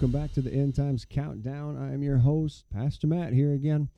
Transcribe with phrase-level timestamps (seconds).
[0.00, 1.76] welcome back to the End Times Countdown.
[1.76, 3.90] I am your host, Pastor Matt, here again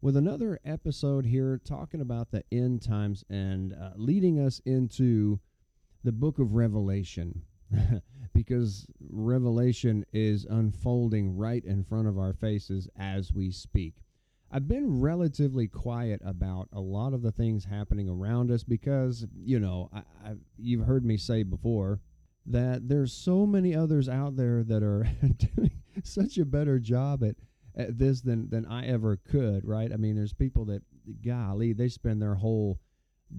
[0.00, 5.40] with another episode here talking about the end times and uh, leading us into
[6.04, 7.42] the book of Revelation.
[8.34, 13.94] because Revelation is unfolding right in front of our faces as we speak.
[14.52, 19.58] I've been relatively quiet about a lot of the things happening around us because, you
[19.58, 21.98] know, I, I, you've heard me say before
[22.50, 25.06] that there's so many others out there that are
[25.56, 25.70] doing
[26.02, 27.36] such a better job at,
[27.76, 29.92] at this than, than I ever could, right?
[29.92, 30.82] I mean, there's people that,
[31.24, 32.80] golly, they spend their whole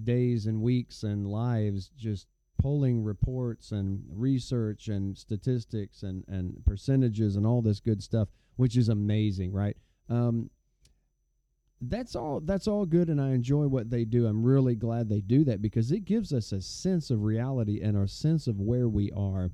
[0.03, 2.27] days and weeks and lives just
[2.61, 8.77] polling reports and research and statistics and, and percentages and all this good stuff, which
[8.77, 9.77] is amazing, right?
[10.09, 10.49] Um,
[11.81, 14.27] that's all that's all good and I enjoy what they do.
[14.27, 17.95] I'm really glad they do that because it gives us a sense of reality and
[17.97, 19.51] our sense of where we are.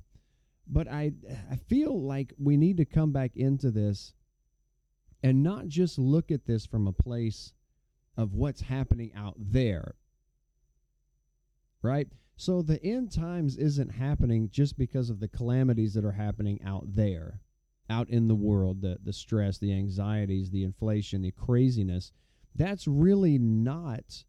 [0.67, 1.13] But I
[1.51, 4.13] I feel like we need to come back into this
[5.21, 7.53] and not just look at this from a place
[8.17, 9.95] of what's happening out there.
[11.83, 12.07] Right?
[12.37, 16.95] So the end times isn't happening just because of the calamities that are happening out
[16.95, 17.39] there
[17.89, 22.11] out in the world, the, the stress, the anxieties, the inflation, the craziness,
[22.55, 24.23] that's really not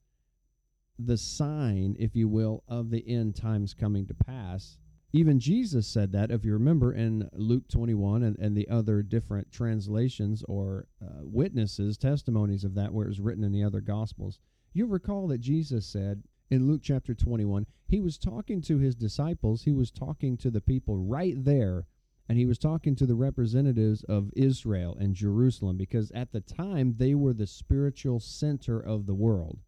[0.99, 4.79] the sign, if you will, of the end times coming to pass.
[5.13, 9.51] Even Jesus said that, if you remember, in Luke 21 and, and the other different
[9.53, 14.39] translations or uh, witnesses, testimonies of that, where it was written in the other Gospels.
[14.73, 19.63] You recall that Jesus said in Luke chapter 21, he was talking to his disciples,
[19.63, 21.87] he was talking to the people right there
[22.29, 26.95] and he was talking to the representatives of Israel and Jerusalem because at the time
[26.99, 29.59] they were the spiritual center of the world.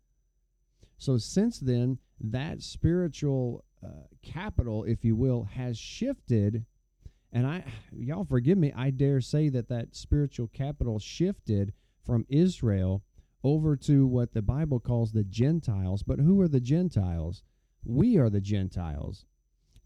[0.99, 6.65] So since then, that spiritual uh, capital, if you will, has shifted.
[7.33, 7.65] And I,
[7.97, 11.73] y'all forgive me, I dare say that that spiritual capital shifted
[12.05, 13.05] from Israel
[13.45, 16.03] over to what the Bible calls the Gentiles.
[16.03, 17.45] But who are the Gentiles?
[17.85, 19.27] We are the Gentiles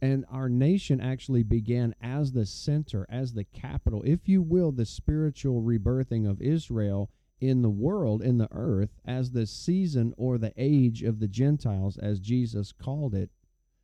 [0.02, 4.84] and our nation actually began as the center, as the capital, if you will, the
[4.84, 7.08] spiritual rebirthing of Israel
[7.40, 11.96] in the world, in the earth, as the season or the age of the Gentiles,
[11.98, 13.30] as Jesus called it.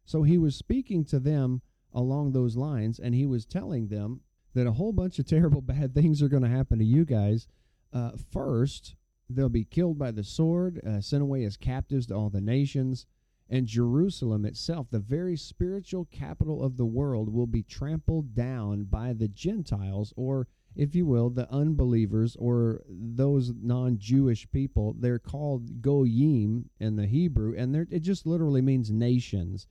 [0.04, 1.62] So he was speaking to them
[1.94, 4.20] along those lines, and he was telling them
[4.54, 7.46] that a whole bunch of terrible, bad things are going to happen to you guys.
[7.92, 8.96] Uh, first,
[9.30, 13.06] they'll be killed by the sword, uh, sent away as captives to all the nations
[13.50, 19.12] and Jerusalem itself, the very spiritual capital of the world, will be trampled down by
[19.12, 24.94] the Gentiles, or if you will, the unbelievers or those non Jewish people.
[24.98, 29.66] They're called Goyim in the Hebrew, and it just literally means nations.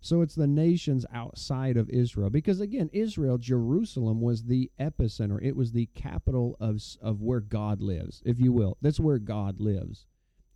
[0.00, 2.30] So it's the nations outside of Israel.
[2.30, 5.42] Because again, Israel, Jerusalem was the epicenter.
[5.42, 8.76] It was the capital of, of where God lives, if you will.
[8.80, 10.06] That's where God lives.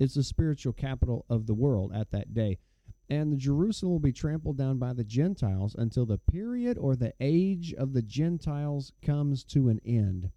[0.03, 2.59] It's the spiritual capital of the world at that day.
[3.09, 7.15] And the Jerusalem will be trampled down by the Gentiles until the period or the
[7.21, 10.31] age of the Gentiles comes to an end.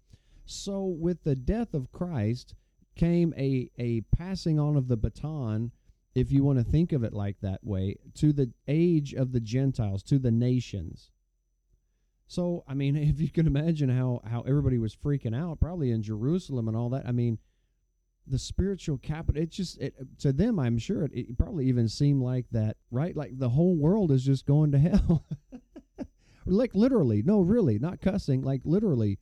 [0.44, 2.54] So, with the death of Christ
[2.94, 5.72] came a, a passing on of the baton,
[6.14, 9.40] if you want to think of it like that way, to the age of the
[9.40, 11.10] Gentiles, to the nations.
[12.28, 16.02] So, I mean, if you can imagine how, how everybody was freaking out, probably in
[16.02, 17.38] Jerusalem and all that, I mean,
[18.28, 22.22] the spiritual capital it just it, to them i'm sure it, it, probably even seemed
[22.22, 23.16] like that right?
[23.16, 25.24] Like the whole world is just going to hell.
[26.48, 29.18] Like literally no really not cussing like literally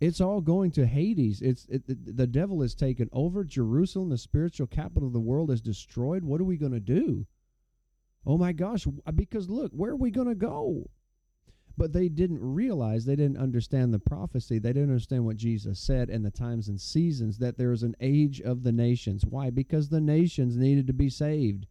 [0.00, 1.42] it's all going to hades.
[1.42, 1.82] It's it,
[2.16, 4.08] the devil is taken over jerusalem.
[4.08, 6.24] The spiritual capital of the world is destroyed.
[6.24, 7.26] What are we going to do?
[8.24, 10.88] Oh my gosh because look where are we going to go
[11.78, 14.58] but they didn't realize, they didn't understand the prophecy.
[14.58, 17.94] They didn't understand what Jesus said and the times and seasons that there is an
[18.00, 19.24] age of the nations.
[19.24, 19.50] Why?
[19.50, 21.66] Because the nations needed to be saved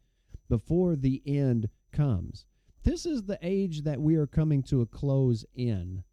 [0.50, 2.45] before the end comes.
[2.83, 6.04] This is the age that we are coming to a close in.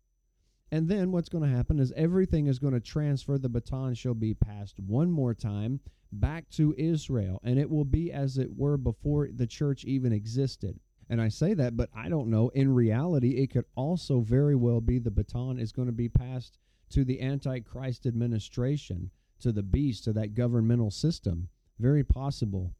[0.73, 3.39] And then what's going to happen is everything is going to transfer.
[3.39, 5.79] The baton shall be passed one more time
[6.11, 10.81] back to Israel, and it will be as it were before the church even existed.
[11.09, 12.49] And I say that, but I don't know.
[12.51, 16.59] In reality, it could also very well be the baton is going to be passed
[16.91, 19.11] to the Antichrist administration,
[19.41, 21.49] to the beast, to that governmental system.
[21.79, 22.75] Very possible.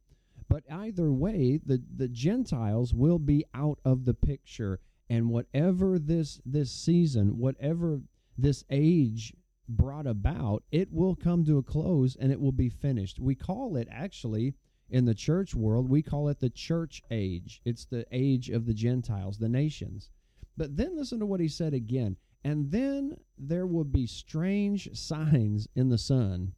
[0.47, 4.79] But either way, the, the Gentiles will be out of the picture.
[5.09, 8.01] And whatever this this season, whatever
[8.37, 9.33] this age
[9.67, 13.19] brought about, it will come to a close and it will be finished.
[13.19, 14.55] We call it actually
[14.89, 17.61] in the church world, we call it the church age.
[17.65, 20.09] It's the age of the Gentiles, the nations.
[20.57, 22.17] But then listen to what he said again.
[22.43, 26.53] And then there will be strange signs in the sun.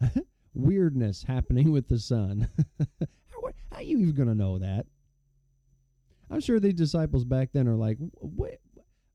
[0.54, 2.48] Weirdness happening with the sun.
[2.78, 3.40] how,
[3.70, 4.86] how are you even going to know that?
[6.30, 8.58] I'm sure the disciples back then are like, "What?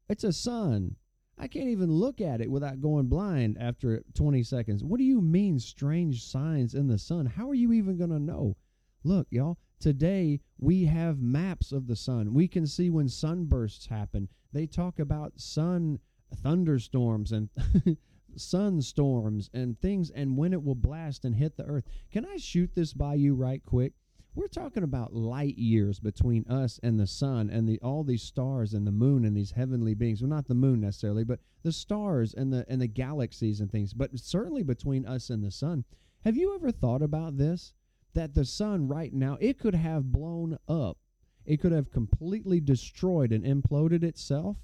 [0.07, 0.95] It's a sun.
[1.41, 4.83] I can't even look at it without going blind after 20 seconds.
[4.83, 7.25] What do you mean, strange signs in the sun?
[7.25, 8.55] How are you even going to know?
[9.03, 12.35] Look, y'all, today we have maps of the sun.
[12.35, 14.29] We can see when sunbursts happen.
[14.53, 15.97] They talk about sun
[16.43, 17.49] thunderstorms and
[18.37, 21.85] sunstorms and things and when it will blast and hit the earth.
[22.11, 23.93] Can I shoot this by you right quick?
[24.33, 28.73] We're talking about light years between us and the sun and the all these stars
[28.73, 30.21] and the moon and these heavenly beings.
[30.21, 33.93] Well, not the moon necessarily, but the stars and the and the galaxies and things.
[33.93, 35.83] But certainly between us and the sun.
[36.23, 37.73] Have you ever thought about this?
[38.13, 40.97] That the sun right now it could have blown up.
[41.45, 44.57] It could have completely destroyed and imploded itself.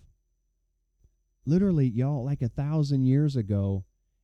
[1.45, 3.83] Literally, y'all, like a thousand years ago,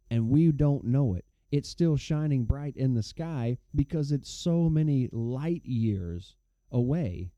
[0.10, 4.68] and we don't know it it's still shining bright in the sky because it's so
[4.72, 6.36] many light years
[6.72, 7.30] away.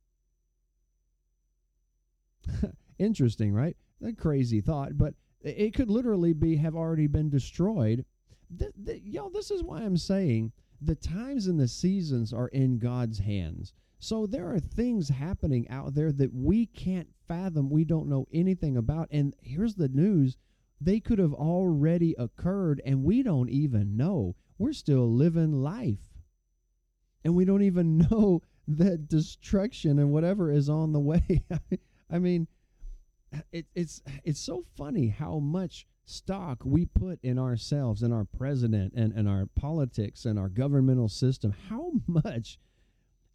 [2.98, 3.76] Interesting, right?
[4.02, 8.06] A crazy thought, but it could literally be have already been destroyed.
[8.58, 12.80] Th- th- y'all, this is why I'm saying the times and the seasons are in
[12.80, 13.74] God's hands.
[14.00, 18.78] So there are things happening out there that we can't fathom, we don't know anything
[18.78, 19.10] about.
[19.12, 20.38] And here's the news
[20.82, 24.36] they could have already occurred and we don't even know.
[24.58, 26.14] We're still living life.
[27.24, 31.44] And we don't even know that destruction and whatever is on the way.
[32.12, 32.48] I mean,
[33.52, 38.94] it, it's it's so funny how much stock we put in ourselves and our president
[38.96, 41.54] and, and our politics and our governmental system.
[41.70, 42.60] How much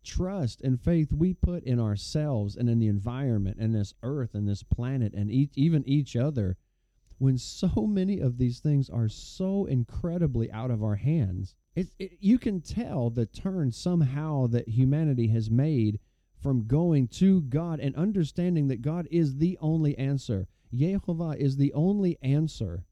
[0.03, 4.49] trust and faith we put in ourselves and in the environment and this earth and
[4.49, 6.57] this planet and even each other
[7.21, 11.55] when so many of these things are so incredibly out of our hands.
[11.77, 16.01] It, it, you can tell the turn somehow that humanity has made
[16.43, 20.49] from going to God and understanding that God is the only answer.
[20.75, 22.87] Jehovah is the only answer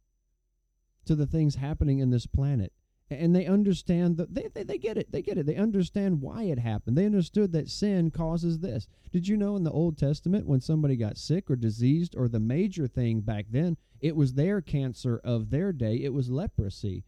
[1.06, 2.74] to the things happening in this planet
[3.10, 5.46] and they understand that they, they, they get it they get it.
[5.46, 6.96] They understand why it happened.
[6.96, 8.86] They understood that sin causes this.
[9.12, 12.40] Did you know in the old testament when somebody got sick or diseased or the
[12.40, 17.04] major thing back then it was their cancer of their day it was leprosy.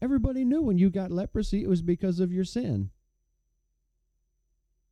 [0.00, 2.90] Everybody knew when you got leprosy it was because of your sin.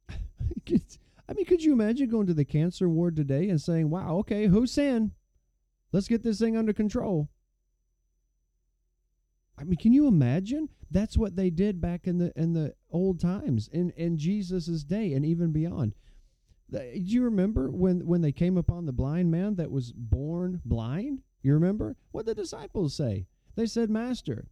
[0.10, 4.46] I mean could you imagine going to the cancer ward today and saying wow okay
[4.46, 5.12] whose sin?
[5.90, 7.30] Let's get this thing under control
[9.56, 10.68] I mean, can you imagine?
[10.90, 15.12] That's what they did back in the in the old times, in in Jesus's day,
[15.12, 15.94] and even beyond.
[16.70, 21.22] Do you remember when when they came upon the blind man that was born blind?
[21.42, 23.26] You remember what the disciples say?
[23.54, 24.48] They said, "Master,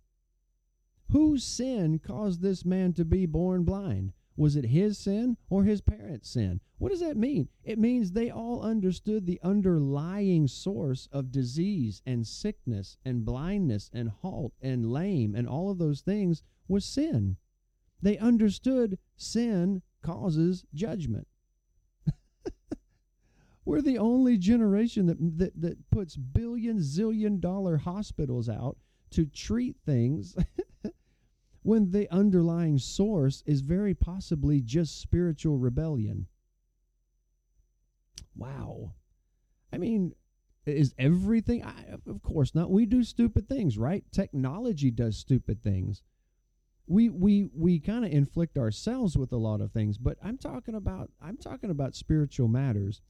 [1.11, 4.13] whose sin caused this man to be born blind?
[4.37, 6.61] Was it his sin or his parents' sin?
[6.79, 7.49] What does that mean?
[7.65, 14.09] It means they all understood the underlying source of disease and sickness and blindness and
[14.09, 17.37] halt and lame and all of those things was sin.
[18.01, 21.29] They understood sin causes judgment.
[23.65, 28.77] We're the only generation that, that, that puts billion, zillion dollar hospitals out
[29.11, 30.35] to treat things
[31.63, 36.27] when the underlying source is very possibly just spiritual rebellion.
[38.35, 38.95] Wow.
[39.73, 40.15] I mean,
[40.67, 46.03] is everything I, of course not we do stupid things right technology does stupid things
[46.87, 50.75] we we we kind of inflict ourselves with a lot of things but i'm talking
[50.75, 53.01] about i'm talking about spiritual matters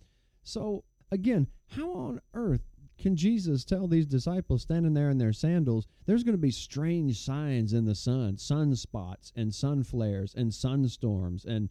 [0.42, 5.86] so again how on earth can Jesus tell these disciples standing there in their sandals,
[6.06, 11.44] there's going to be strange signs in the sun, sunspots and sun flares and sunstorms
[11.44, 11.68] and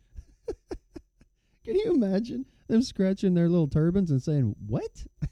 [1.63, 5.05] Can you imagine them scratching their little turbans and saying, "What?"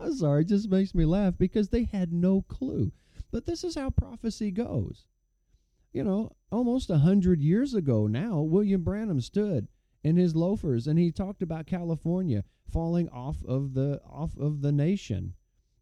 [0.00, 2.92] I'm sorry, it just makes me laugh because they had no clue.
[3.30, 5.06] But this is how prophecy goes.
[5.92, 9.68] You know, almost a hundred years ago now, William Branham stood
[10.06, 14.70] in his loafers and he talked about California falling off of the off of the
[14.70, 15.34] nation.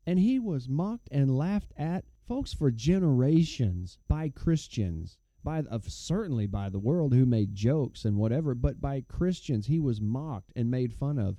[0.06, 6.46] And he was mocked and laughed at folks for generations by Christians, by of certainly
[6.46, 10.70] by the world who made jokes and whatever, but by Christians he was mocked and
[10.70, 11.36] made fun of.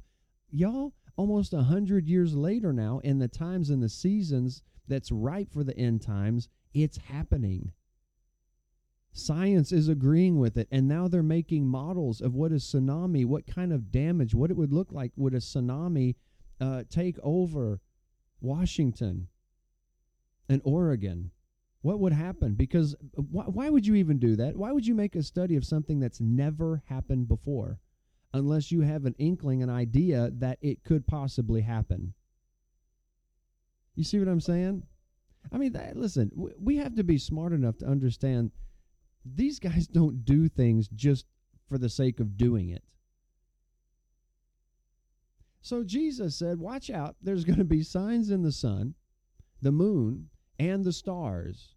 [0.51, 5.51] Y'all, almost a hundred years later now, in the times and the seasons that's ripe
[5.51, 7.71] for the end times, it's happening.
[9.17, 13.47] Science is agreeing with it, and now they're making models of what a tsunami, what
[13.47, 16.15] kind of damage, what it would look like would a tsunami
[16.59, 17.79] uh, take over
[18.41, 19.29] Washington
[20.49, 21.31] and Oregon,
[21.81, 22.55] what would happen?
[22.55, 24.57] Because why, why would you even do that?
[24.57, 27.79] Why would you make a study of something that's never happened before
[28.33, 32.13] unless you have an inkling, an idea that it could possibly happen?
[33.95, 34.83] You see what I'm saying?
[35.53, 38.51] I mean, that, listen, we have to be smart enough to understand
[39.25, 41.25] these guys don't do things just
[41.67, 42.83] for the sake of doing it.
[45.61, 48.93] So Jesus said, Watch out, there's going to be signs in the sun,
[49.61, 50.29] the moon,
[50.59, 51.73] and the stars.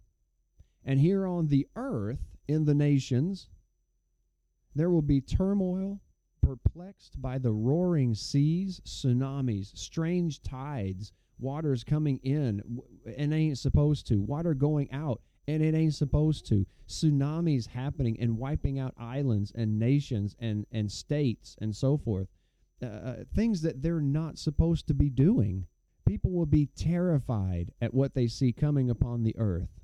[0.84, 3.48] And here on the earth, in the nations,
[4.74, 6.00] there will be turmoil,
[6.42, 12.62] perplexed by the roaring seas, tsunamis, strange tides, waters coming in
[13.16, 16.66] and ain't supposed to, water going out and it ain't supposed to.
[16.86, 22.28] Tsunamis happening and wiping out islands and nations and, and states and so forth.
[22.82, 25.66] Uh, uh, things that they're not supposed to be doing.
[26.06, 29.80] People will be terrified at what they see coming upon the earth,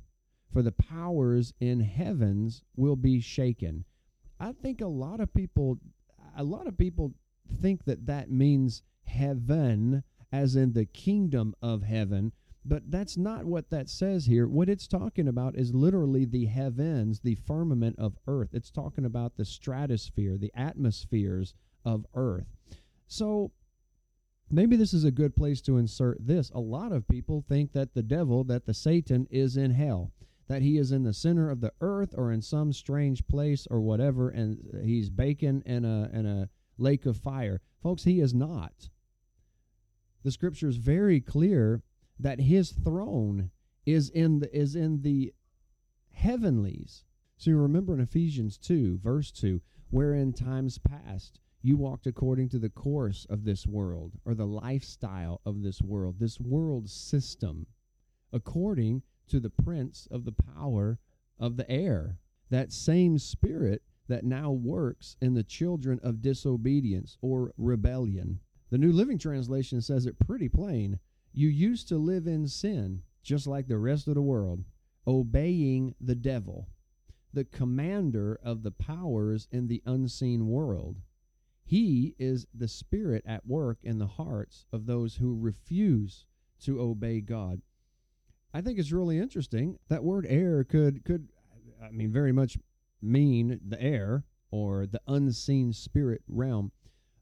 [0.52, 3.84] for the powers in heavens will be shaken.
[4.38, 5.78] I think a lot of people,
[6.36, 7.14] a lot of people
[7.60, 12.32] think that that means heaven, as in the kingdom of heaven,
[12.64, 14.48] but that's not what that says here.
[14.48, 18.50] What it's talking about is literally the heavens, the firmament of earth.
[18.52, 21.54] It's talking about the stratosphere, the atmospheres
[21.84, 22.46] of earth.
[23.06, 23.52] So
[24.50, 26.50] maybe this is a good place to insert this.
[26.50, 30.12] A lot of people think that the devil, that the Satan is in hell,
[30.48, 33.80] that he is in the center of the earth or in some strange place or
[33.80, 37.60] whatever, and he's baking in a in a lake of fire.
[37.82, 38.88] Folks, he is not.
[40.22, 41.82] The scripture is very clear
[42.18, 43.50] that his throne
[43.86, 45.32] is in the is in the
[46.12, 47.04] heavenlies.
[47.36, 52.58] So you remember in Ephesians 2, verse 2, wherein times past you walked according to
[52.58, 57.66] the course of this world or the lifestyle of this world, this world system,
[58.32, 60.98] according to the prince of the power
[61.40, 62.18] of the air.
[62.50, 68.40] That same spirit that now works in the children of disobedience or rebellion.
[68.70, 70.98] The New Living Translation says it pretty plain.
[71.36, 74.62] You used to live in sin, just like the rest of the world,
[75.04, 76.68] obeying the devil,
[77.32, 81.00] the commander of the powers in the unseen world.
[81.64, 86.24] He is the Spirit at work in the hearts of those who refuse
[86.60, 87.62] to obey God.
[88.52, 89.80] I think it's really interesting.
[89.88, 91.30] That word air could could
[91.82, 92.56] I mean very much
[93.02, 96.70] mean the air or the unseen spirit realm.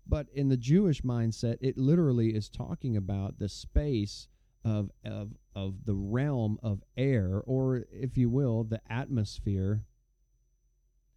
[0.06, 4.28] But in the Jewish mindset, it literally is talking about the space
[4.64, 9.84] of of of the realm of air, or if you will, the atmosphere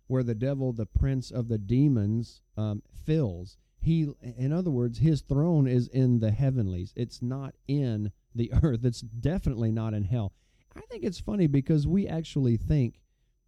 [0.08, 3.58] where the devil, the prince of the demons, um, fills.
[3.80, 6.94] He, in other words, his throne is in the heavenlies.
[6.96, 8.84] It's not in the earth.
[8.86, 10.34] It's definitely not in hell.
[10.76, 13.00] I think it's funny because we actually think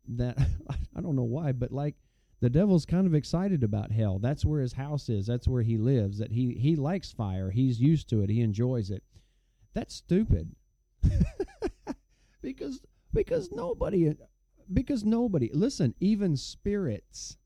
[0.08, 0.38] that
[0.96, 1.96] I don't know why, but like
[2.40, 4.20] the devil's kind of excited about hell.
[4.20, 5.26] That's where his house is.
[5.26, 6.20] That's where he lives.
[6.20, 7.50] That he he likes fire.
[7.50, 8.30] He's used to it.
[8.30, 9.04] He enjoys it.
[9.74, 10.56] That's stupid.
[12.42, 12.82] because
[13.14, 14.16] because nobody
[14.72, 17.38] because nobody, listen, even spirits,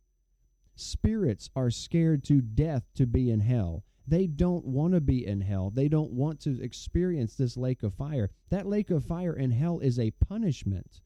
[0.76, 3.84] spirits are scared to death to be in hell.
[4.08, 5.70] They don't want to be in hell.
[5.70, 8.32] They don't want to experience this lake of fire.
[8.50, 11.02] That lake of fire in hell is a punishment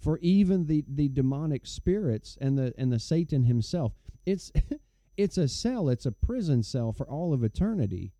[0.00, 3.92] for even the, the demonic spirits and the and the Satan himself.
[4.26, 4.50] It's
[5.16, 8.12] it's a cell, it's a prison cell for all of eternity.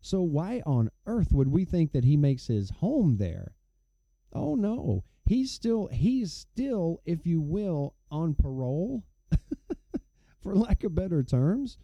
[0.00, 3.54] So why on earth would we think that he makes his home there?
[4.32, 9.04] Oh no he's still he's still if you will on parole
[10.42, 11.76] for lack of better terms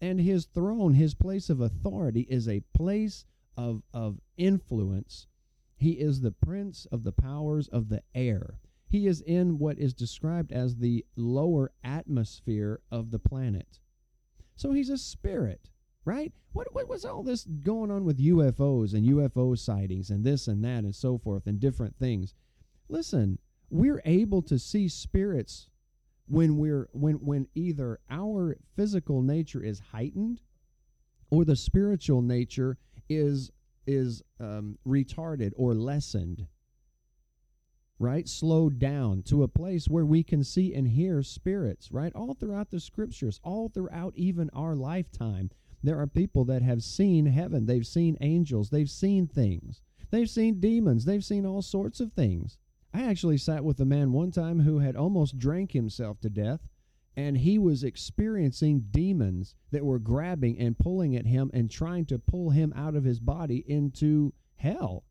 [0.00, 3.24] and his throne his place of authority is a place
[3.56, 5.26] of of influence
[5.80, 8.58] he is the prince of the powers of the air.
[8.88, 13.80] He is in what is described as the lower atmosphere of the planet.
[14.56, 15.70] So he's a spirit
[16.04, 16.32] right?
[16.52, 20.64] What, what was all this going on with ufos and ufo sightings and this and
[20.64, 22.34] that and so forth and different things?
[22.88, 23.38] Listen,
[23.70, 25.68] we're able to see spirits
[26.26, 30.40] when we're when when either our physical nature is heightened
[31.30, 33.50] or the spiritual nature is
[33.90, 36.46] is um, retarded or lessened
[37.98, 38.26] right?
[38.26, 42.12] Slowed down to a place where we can see and hear spirits right?
[42.14, 45.50] All throughout the scriptures all throughout even our lifetime
[45.82, 47.66] there are people that have seen heaven.
[47.66, 48.70] They've seen angels.
[48.70, 49.82] They've seen things.
[50.10, 51.04] They've seen demons.
[51.04, 52.58] They've seen all sorts of things.
[52.92, 56.60] I actually sat with a man one time who had almost drank himself to death
[57.16, 62.18] and he was experiencing demons that were grabbing and pulling at him and trying to
[62.18, 65.04] pull him out of his body into hell.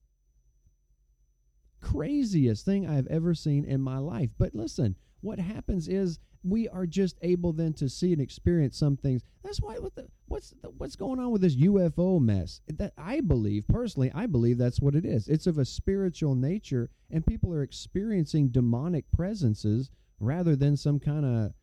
[1.82, 4.29] Craziest thing I've ever seen in my life.
[4.38, 8.96] But listen, what happens is we are just able then to see and experience some
[8.96, 9.22] things.
[9.44, 12.62] That's why what the, what's the, what's going on with this UFO mess?
[12.68, 15.27] That I believe personally, I believe that's what it is.
[15.27, 19.89] It's of a spiritual nature, and people are experiencing demonic presences
[20.20, 21.53] rather than some kind of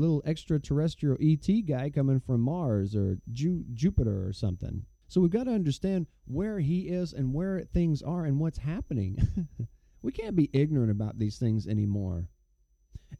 [0.00, 4.84] little extraterrestrial ET guy coming from Mars or Ju- Jupiter or something.
[5.08, 9.18] So we've got to understand where he is and where things are and what's happening.
[10.02, 12.28] we can't be ignorant about these things anymore.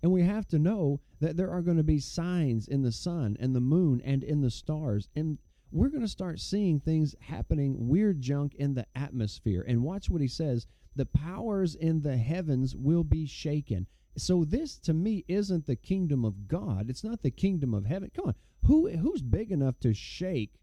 [0.03, 3.37] And we have to know that there are going to be signs in the sun
[3.41, 5.09] and the moon and in the stars.
[5.17, 5.39] And
[5.73, 9.65] we're going to start seeing things happening, weird junk in the atmosphere.
[9.67, 13.87] And watch what he says the powers in the heavens will be shaken.
[14.17, 16.91] So this to me isn't the kingdom of God.
[16.91, 18.11] It's not the kingdom of heaven.
[18.15, 18.35] Come on.
[18.67, 20.55] Who who's big enough to shake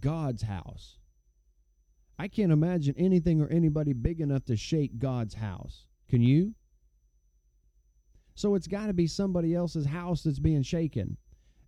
[0.00, 0.98] God's house?
[2.18, 5.86] I can't imagine anything or anybody big enough to shake God's house.
[6.08, 6.54] Can you?
[8.34, 11.16] So it's got to be somebody else's house that's being shaken.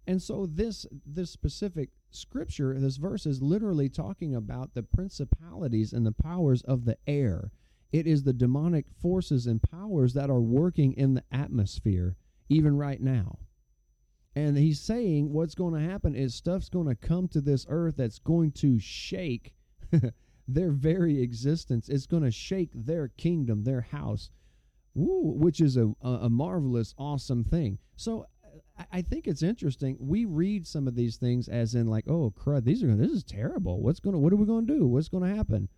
[0.07, 6.07] And so this this specific scripture, this verse is literally talking about the principalities and
[6.07, 7.53] the powers of the air.
[7.93, 12.17] It is the demonic forces and powers that are working in the atmosphere,
[12.49, 13.39] even right now.
[14.37, 17.97] And he's saying what's going to happen is stuff's going to come to this earth
[17.97, 19.55] that's going to shake
[20.49, 21.89] their very existence.
[21.89, 24.31] It's going to shake their kingdom, their house,
[24.95, 27.79] woo, which is a, a marvelous, awesome thing.
[27.97, 28.27] So
[28.93, 29.97] I think it's interesting.
[30.01, 33.25] We read some of these things as in like, oh crud, these are this is
[33.25, 33.83] terrible.
[33.83, 34.87] What's gonna what are we gonna do?
[34.87, 35.69] What's gonna happen?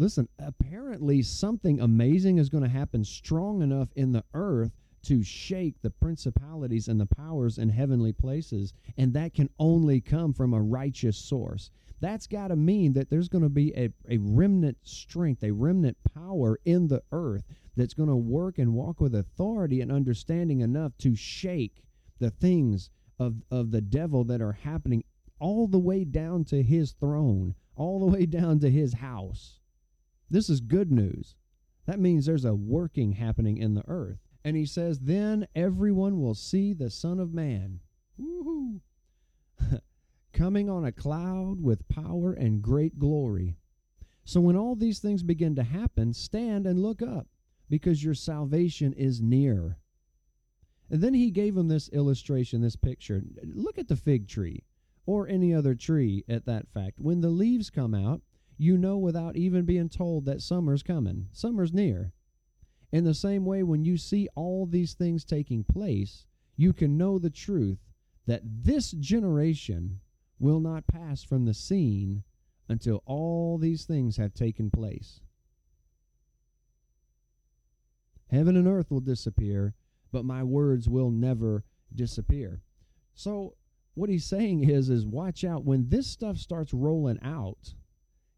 [0.00, 4.70] Listen, apparently something amazing is going to happen strong enough in the earth
[5.02, 10.32] to shake the principalities and the powers in heavenly places, and that can only come
[10.32, 11.72] from a righteous source.
[11.98, 15.96] That's got to mean that there's going to be a, a remnant strength, a remnant
[16.14, 17.42] power in the earth
[17.76, 21.82] that's going to work and walk with authority and understanding enough to shake
[22.20, 25.02] the things of, of the devil that are happening
[25.40, 29.58] all the way down to his throne, all the way down to his house.
[30.30, 31.36] This is good news.
[31.86, 34.18] That means there's a working happening in the earth.
[34.44, 37.80] And he says, Then everyone will see the Son of Man
[40.32, 43.56] coming on a cloud with power and great glory.
[44.24, 47.26] So when all these things begin to happen, stand and look up,
[47.70, 49.78] because your salvation is near.
[50.90, 53.22] And then he gave him this illustration, this picture.
[53.42, 54.64] Look at the fig tree
[55.06, 56.98] or any other tree at that fact.
[56.98, 58.20] When the leaves come out,
[58.58, 61.28] you know without even being told that summer's coming.
[61.32, 62.12] Summer's near.
[62.92, 67.18] In the same way, when you see all these things taking place, you can know
[67.18, 67.78] the truth
[68.26, 70.00] that this generation
[70.38, 72.24] will not pass from the scene
[72.68, 75.20] until all these things have taken place.
[78.30, 79.74] Heaven and earth will disappear,
[80.12, 82.60] but my words will never disappear.
[83.14, 83.54] So
[83.94, 87.74] what he's saying is is watch out when this stuff starts rolling out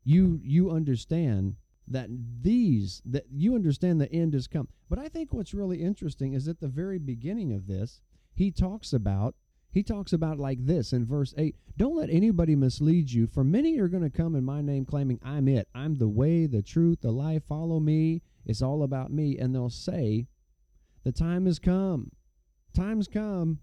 [0.05, 1.57] you you understand
[1.89, 2.09] that
[2.43, 4.69] these that you understand the end has come.
[4.89, 8.01] But I think what's really interesting is at the very beginning of this,
[8.35, 9.35] he talks about
[9.73, 13.79] he talks about like this in verse 8 Don't let anybody mislead you, for many
[13.79, 15.69] are going to come in my name claiming, I'm it.
[15.75, 17.43] I'm the way, the truth, the life.
[17.49, 18.23] Follow me.
[18.47, 19.39] It's all about me.
[19.39, 20.27] And they'll say,
[21.05, 22.13] The time has come.
[22.75, 23.61] Time's come.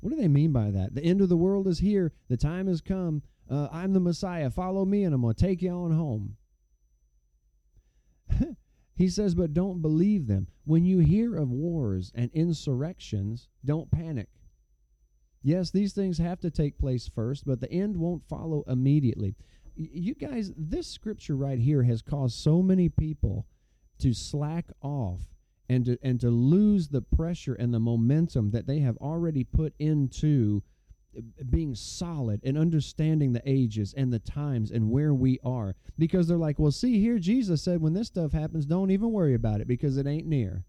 [0.00, 0.94] What do they mean by that?
[0.94, 2.12] The end of the world is here.
[2.28, 4.50] The time has come uh, I'm the Messiah.
[4.50, 6.36] Follow me, and I'm going to take you on home.
[8.96, 10.46] he says, but don't believe them.
[10.64, 14.28] When you hear of wars and insurrections, don't panic.
[15.42, 19.34] Yes, these things have to take place first, but the end won't follow immediately.
[19.74, 23.46] You guys, this scripture right here has caused so many people
[23.98, 25.20] to slack off
[25.68, 29.74] and to, and to lose the pressure and the momentum that they have already put
[29.78, 30.62] into
[31.50, 35.74] being solid and understanding the ages and the times and where we are.
[35.98, 39.34] Because they're like well see here jesus said when this stuff happens don't even worry
[39.34, 40.64] about it because it ain't near.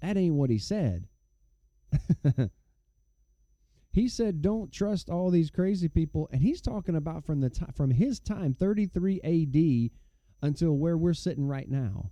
[0.00, 1.06] That ain't what he said.
[3.92, 6.28] He said don't trust all these crazy people.
[6.32, 9.90] And he's talking about from the time from his time 33 AD
[10.40, 12.10] until where we're sitting right now.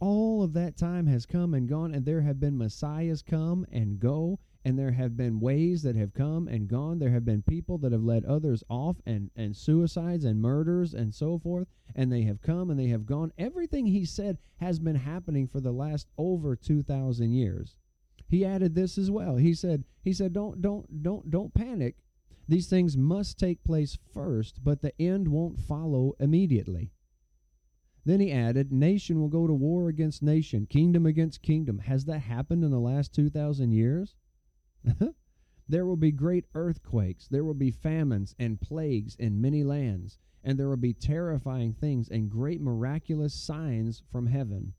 [0.00, 4.00] All of that time has come and gone and there have been messiahs come and
[4.00, 6.98] go and there have been ways that have come and gone.
[6.98, 11.14] There have been people that have led others off and, and suicides and murders and
[11.14, 13.32] so forth, and they have come and they have gone.
[13.36, 17.76] Everything he said has been happening for the last over 2,000 years.
[18.26, 19.36] He added this as well.
[19.36, 21.96] He said, he said, don't, don't, don't, don't panic.
[22.48, 26.90] These things must take place first, but the end won't follow immediately.
[28.06, 31.78] Then he added, Nation will go to war against nation, kingdom against kingdom.
[31.78, 34.14] Has that happened in the last 2,000 years?
[35.68, 40.58] there will be great earthquakes, there will be famines and plagues in many lands, and
[40.58, 44.74] there will be terrifying things and great miraculous signs from heaven.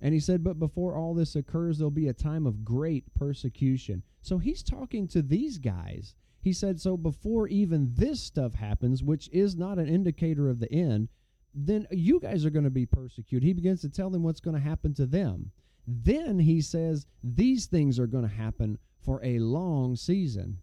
[0.00, 4.02] And he said, But before all this occurs, there'll be a time of great persecution.
[4.22, 6.14] So he's talking to these guys.
[6.40, 10.72] He said, So before even this stuff happens, which is not an indicator of the
[10.72, 11.08] end,
[11.52, 13.46] then you guys are going to be persecuted.
[13.46, 15.50] He begins to tell them what's going to happen to them.
[15.90, 20.58] Then he says, These things are going to happen for a long season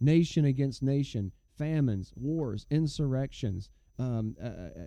[0.00, 3.68] nation against nation, famines, wars, insurrections,
[3.98, 4.86] um, uh, uh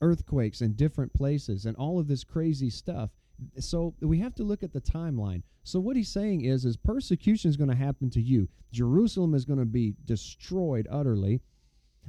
[0.00, 3.10] earthquakes in different places, and all of this crazy stuff.
[3.58, 5.42] So we have to look at the timeline.
[5.64, 8.48] So what he's saying is, is persecution is going to happen to you.
[8.72, 11.40] Jerusalem is going to be destroyed utterly.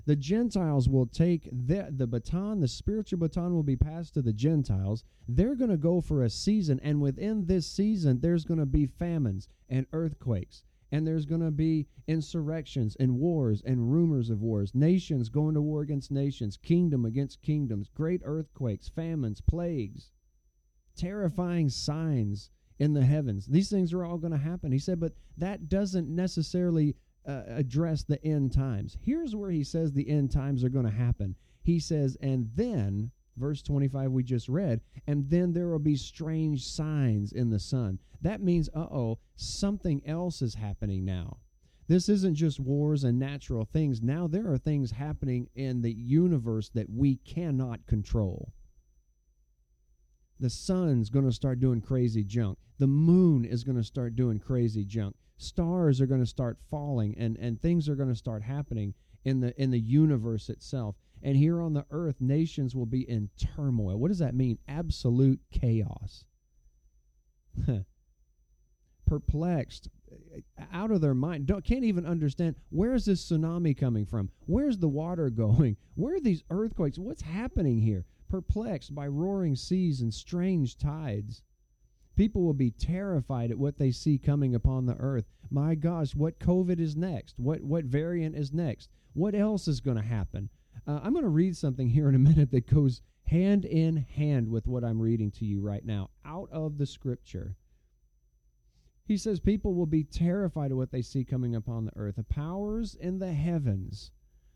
[0.05, 4.33] The Gentiles will take the, the baton, the spiritual baton will be passed to the
[4.33, 5.03] Gentiles.
[5.27, 8.86] They're going to go for a season, and within this season, there's going to be
[8.86, 14.73] famines and earthquakes and there's going to be insurrections and wars and rumors of wars,
[14.73, 20.12] nations going to war against nations, kingdom against kingdoms, great earthquakes, famines, plagues,
[20.95, 23.47] terrifying signs in the heavens.
[23.47, 24.71] These things are all going to happen.
[24.71, 26.95] He said, but that doesn't necessarily
[27.27, 28.97] uh, address the end times.
[29.01, 31.35] Here's where he says the end times are going to happen.
[31.63, 36.65] He says, and then verse 25 we just read, and then there will be strange
[36.65, 37.99] signs in the sun.
[38.21, 41.37] That means, uh oh, something else is happening now.
[41.87, 44.01] This isn't just wars and natural things.
[44.01, 48.51] Now there are things happening in the universe that we cannot control.
[50.39, 52.57] The sun's going to start doing crazy junk.
[52.77, 55.15] The moon is going to start doing crazy junk.
[55.38, 59.39] Stars are going to start falling and, and things are going to start happening in
[59.39, 60.95] the in the universe itself.
[61.21, 63.97] And here on the earth, nations will be in turmoil.
[63.97, 64.60] What does that mean?
[64.67, 66.26] Absolute chaos.
[69.06, 74.06] Perplexed, uh, out of their mind, don't, can't even understand where is this tsunami coming
[74.06, 74.30] from?
[74.45, 75.78] Where's the water going?
[75.95, 77.00] Where are these earthquakes?
[77.00, 78.06] What's happening here?
[78.30, 81.41] Perplexed by roaring seas and strange tides.
[82.17, 85.25] People will be terrified at what they see coming upon the earth.
[85.51, 87.36] My gosh, what COVID is next?
[87.38, 88.89] What what variant is next?
[89.13, 90.49] What else is going to happen?
[90.88, 94.49] Uh, I'm going to read something here in a minute that goes hand in hand
[94.49, 97.56] with what I'm reading to you right now out of the scripture.
[99.06, 102.15] He says, People will be terrified of what they see coming upon the earth.
[102.15, 104.12] The powers in the heavens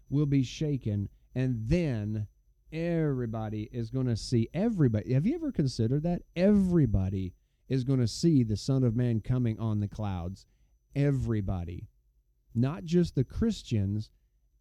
[0.09, 2.27] will be shaken, and then
[2.73, 5.13] everybody is going to see everybody.
[5.13, 6.23] Have you ever considered that?
[6.35, 7.33] Everybody
[7.71, 10.45] is going to see the Son of Man coming on the clouds.
[10.93, 11.87] Everybody.
[12.53, 14.09] Not just the Christians,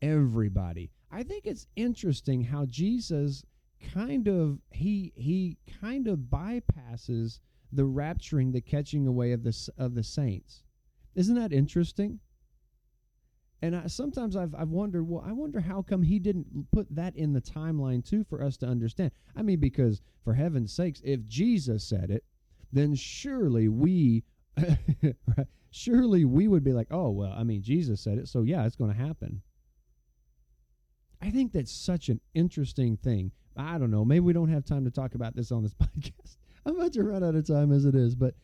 [0.00, 0.92] everybody.
[1.10, 3.44] I think it's interesting how Jesus
[3.92, 7.40] kind of he he kind of bypasses
[7.72, 10.62] the rapturing, the catching away of the of the saints.
[11.16, 12.20] Isn't that interesting?
[13.60, 17.16] And I, sometimes I've I've wondered, well, I wonder how come he didn't put that
[17.16, 19.10] in the timeline too for us to understand.
[19.34, 22.22] I mean, because for heaven's sakes, if Jesus said it,
[22.72, 24.24] then surely we,
[25.70, 28.76] surely we would be like, oh well, I mean, Jesus said it, so yeah, it's
[28.76, 29.42] going to happen.
[31.22, 33.32] I think that's such an interesting thing.
[33.56, 34.04] I don't know.
[34.04, 36.36] Maybe we don't have time to talk about this on this podcast.
[36.64, 38.34] I'm about to run out of time as it is, but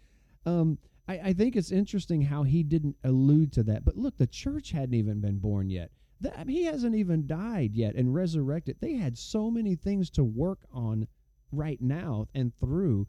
[0.45, 3.85] um, I, I, think it's interesting how he didn't allude to that.
[3.85, 5.91] But look, the church hadn't even been born yet.
[6.21, 8.77] That, he hasn't even died yet and resurrected.
[8.81, 11.09] They had so many things to work on
[11.53, 13.07] right now and through.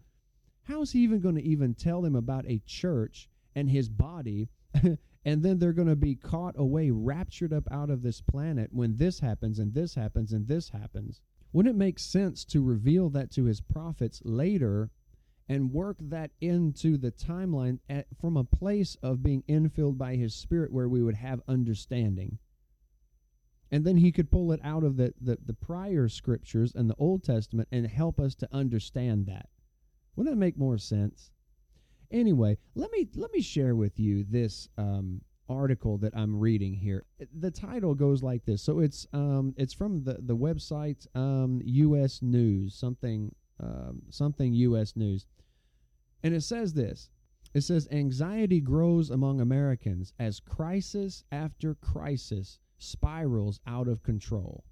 [0.68, 4.50] How is he even going to even tell them about a church and his body
[5.26, 8.98] and then they're going to be caught away, raptured up out of this planet when
[8.98, 11.22] this happens and this happens and this happens.
[11.54, 14.90] Wouldn't it make sense to reveal that to his prophets later
[15.50, 20.36] and work that into the timeline at, from a place of being infilled by his
[20.36, 22.40] spirit where we would have understanding?
[23.72, 26.96] And then he could pull it out of the, the, the prior scriptures and the
[26.98, 29.48] Old Testament and help us to understand that.
[30.18, 31.30] Wouldn't that make more sense?
[32.10, 37.06] Anyway, let me let me share with you this um, article that I'm reading here.
[37.40, 38.64] The title goes like this.
[38.64, 42.22] So it's um, it's from the the website um, U.S.
[42.24, 44.96] News, something um, something U.S.
[44.96, 45.28] News,
[46.24, 47.12] and it says this.
[47.54, 54.64] It says anxiety grows among Americans as crisis after crisis spirals out of control.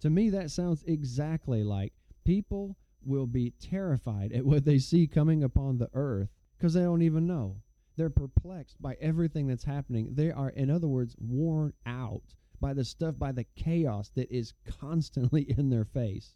[0.00, 1.94] To me, that sounds exactly like
[2.24, 7.02] people will be terrified at what they see coming upon the earth because they don't
[7.02, 7.56] even know.
[7.96, 10.14] They're perplexed by everything that's happening.
[10.14, 14.54] They are, in other words, worn out by the stuff, by the chaos that is
[14.66, 16.34] constantly in their face.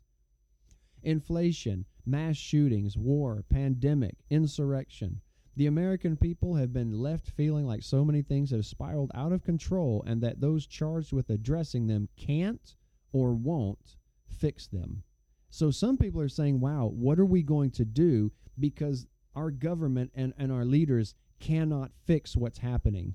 [1.03, 5.21] Inflation, mass shootings, war, pandemic, insurrection.
[5.57, 9.43] The American people have been left feeling like so many things have spiraled out of
[9.43, 12.77] control and that those charged with addressing them can't
[13.13, 15.03] or won't fix them.
[15.51, 18.33] So some people are saying, wow, what are we going to do?
[18.59, 23.15] Because our government and, and our leaders cannot fix what's happening.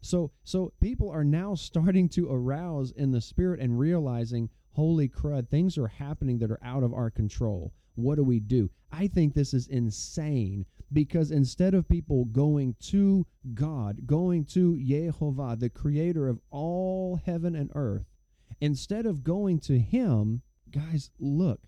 [0.00, 5.48] So so people are now starting to arouse in the spirit and realizing, holy crud,
[5.48, 7.72] things are happening that are out of our control.
[7.94, 8.70] What do we do?
[8.90, 15.56] I think this is insane because instead of people going to God, going to Jehovah,
[15.56, 18.06] the creator of all heaven and earth,
[18.60, 21.60] instead of going to him, guys, look,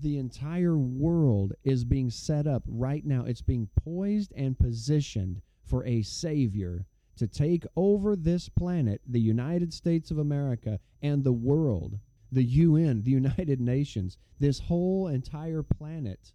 [0.00, 3.24] the entire world is being set up right now.
[3.24, 9.72] It's being poised and positioned for a Savior to take over this planet, the United
[9.72, 11.98] States of America, and the world,
[12.32, 16.32] the UN, the United Nations, this whole entire planet.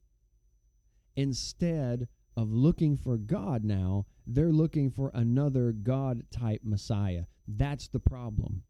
[1.16, 2.08] Instead
[2.38, 7.26] of looking for God now, they're looking for another God type Messiah.
[7.48, 8.64] That's the problem.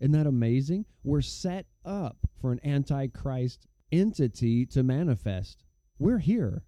[0.00, 0.86] Isn't that amazing?
[1.04, 5.62] We're set up for an antichrist entity to manifest.
[5.98, 6.64] We're here.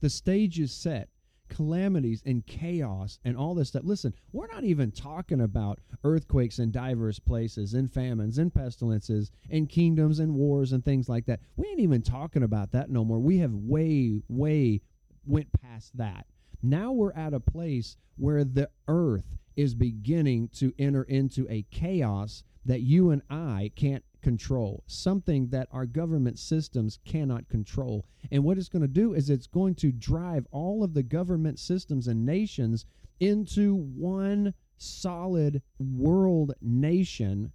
[0.00, 1.08] The stage is set.
[1.48, 3.82] Calamities and chaos and all this stuff.
[3.84, 9.68] Listen, we're not even talking about earthquakes in diverse places, and famines, and pestilences, and
[9.68, 11.40] kingdoms, and wars, and things like that.
[11.54, 13.20] We ain't even talking about that no more.
[13.20, 14.82] We have way, way
[15.24, 16.26] went past that.
[16.62, 22.44] Now we're at a place where the earth is beginning to enter into a chaos
[22.64, 28.04] that you and I can't control, something that our government systems cannot control.
[28.30, 31.58] And what it's going to do is it's going to drive all of the government
[31.58, 32.86] systems and nations
[33.20, 37.52] into one solid world nation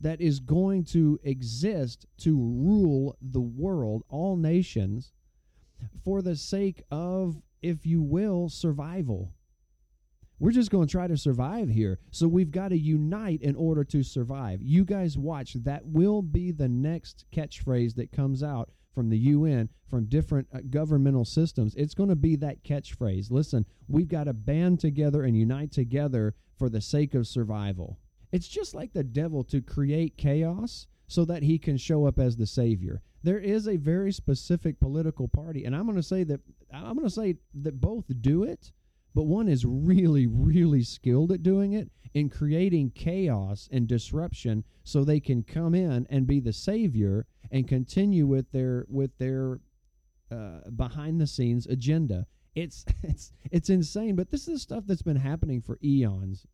[0.00, 5.12] that is going to exist to rule the world, all nations,
[6.04, 9.32] for the sake of, if you will, survival.
[10.40, 11.98] We're just going to try to survive here.
[12.12, 14.62] So we've got to unite in order to survive.
[14.62, 15.54] You guys watch.
[15.54, 20.58] That will be the next catchphrase that comes out from the UN, from different uh,
[20.70, 21.74] governmental systems.
[21.74, 23.30] It's going to be that catchphrase.
[23.30, 27.98] Listen, we've got to band together and unite together for the sake of survival.
[28.30, 32.36] It's just like the devil to create chaos so that he can show up as
[32.36, 33.02] the savior.
[33.22, 36.40] There is a very specific political party, and I'm going to say that
[36.72, 38.72] I'm going to say that both do it
[39.14, 45.04] but one is really, really skilled at doing it in creating chaos and disruption so
[45.04, 49.60] they can come in and be the savior and continue with their with their
[50.30, 52.26] uh, behind the scenes agenda.
[52.54, 56.46] It's it's it's insane, but this is stuff that's been happening for eons.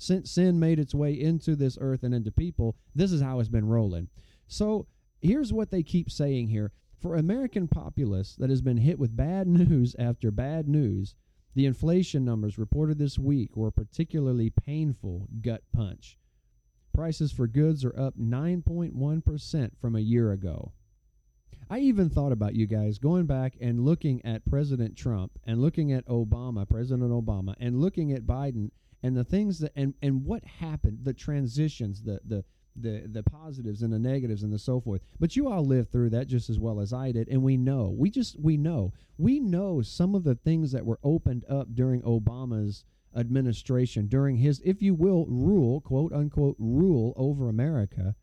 [0.00, 3.48] Since sin made its way into this earth and into people, this is how it's
[3.48, 4.08] been rolling.
[4.46, 4.86] So
[5.20, 6.72] here's what they keep saying here.
[7.00, 11.14] For American populace that has been hit with bad news after bad news,
[11.54, 16.18] the inflation numbers reported this week were a particularly painful gut punch.
[16.92, 20.72] Prices for goods are up 9.1% from a year ago.
[21.70, 25.92] I even thought about you guys going back and looking at President Trump and looking
[25.92, 28.70] at Obama, President Obama, and looking at Biden
[29.02, 32.44] and the things that and, and what happened, the transitions, the the
[32.82, 35.02] the the positives and the negatives and the so forth.
[35.18, 37.94] But you all lived through that just as well as I did, and we know.
[37.96, 38.92] We just we know.
[39.16, 42.84] We know some of the things that were opened up during Obama's
[43.16, 48.14] administration, during his, if you will, rule, quote unquote, rule over America,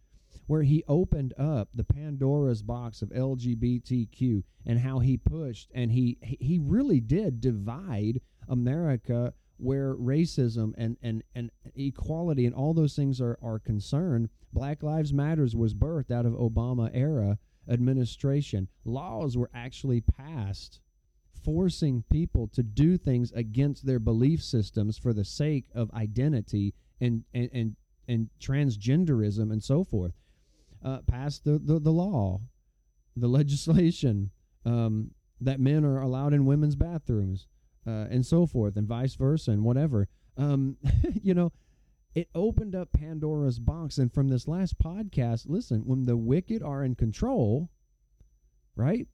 [0.48, 6.18] where he opened up the Pandora's box of LGBTQ and how he pushed and he
[6.22, 13.22] he really did divide America where racism and, and, and equality and all those things
[13.22, 17.38] are, are concerned, Black Lives Matters was birthed out of Obama era
[17.70, 18.68] administration.
[18.84, 20.80] Laws were actually passed
[21.44, 27.24] forcing people to do things against their belief systems for the sake of identity and
[27.34, 27.76] and and,
[28.08, 30.14] and transgenderism and so forth.
[30.84, 32.40] Uh, passed the, the, the law,
[33.16, 34.30] the legislation
[34.66, 37.48] um, that men are allowed in women's bathrooms
[37.88, 40.08] uh, and so forth, and vice versa, and whatever.
[40.38, 40.78] Um,
[41.22, 41.52] you know,
[42.14, 43.98] it opened up Pandora's box.
[43.98, 47.70] And from this last podcast, listen, when the wicked are in control,
[48.76, 49.08] right?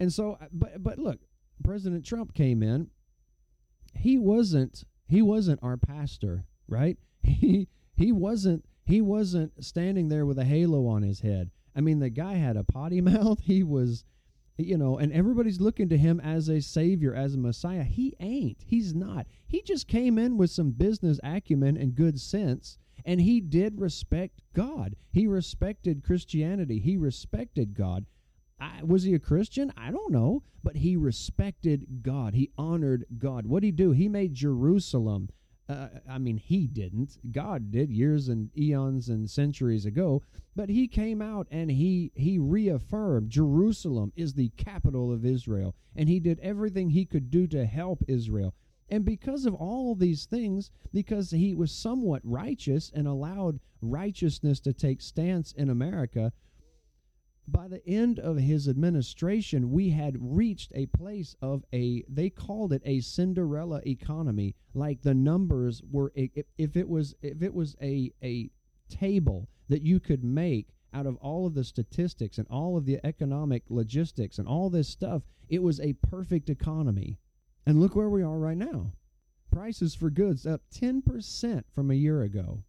[0.00, 1.20] And so, uh, but but look,
[1.62, 2.88] President Trump came in.
[3.94, 6.98] He wasn't he wasn't our pastor, right?
[7.22, 11.98] He he wasn't he wasn't standing there with a halo on his head I mean,
[11.98, 13.40] the guy had a potty mouth.
[13.40, 14.04] He was,
[14.56, 17.82] you know, and everybody's looking to him as a savior, as a messiah.
[17.82, 18.62] He ain't.
[18.66, 19.26] He's not.
[19.46, 24.42] He just came in with some business acumen and good sense, and he did respect
[24.52, 24.96] God.
[25.10, 26.78] He respected Christianity.
[26.78, 28.06] He respected God.
[28.60, 29.72] I, was he a Christian?
[29.76, 32.34] I don't know, but he respected God.
[32.34, 33.46] He honored God.
[33.46, 33.90] What did he do?
[33.90, 35.28] He made Jerusalem.
[35.68, 37.18] Uh, I mean, he didn't.
[37.32, 40.22] God did years and eons and centuries ago.
[40.56, 46.08] But he came out and he he reaffirmed Jerusalem is the capital of Israel, and
[46.08, 48.54] he did everything he could do to help Israel.
[48.88, 54.72] And because of all these things, because he was somewhat righteous and allowed righteousness to
[54.72, 56.32] take stance in America,
[57.46, 62.72] by the end of his administration, we had reached a place of a, they called
[62.72, 64.54] it a Cinderella economy.
[64.72, 68.50] Like the numbers were, if, it was, if it was a, a
[68.88, 73.04] table that you could make out of all of the statistics and all of the
[73.04, 77.18] economic logistics and all this stuff, it was a perfect economy.
[77.66, 78.92] And look where we are right now.
[79.50, 82.62] Prices for goods up 10% from a year ago